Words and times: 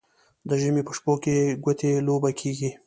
د 0.47 0.49
ژمي 0.61 0.81
په 0.85 0.93
شپو 0.97 1.13
کې 1.23 1.35
ګوتې 1.63 1.91
لوبه 2.07 2.29
کیږي. 2.39 2.71